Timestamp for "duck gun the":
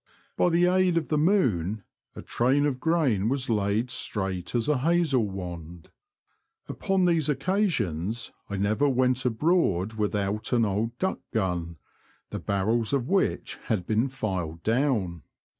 10.97-12.39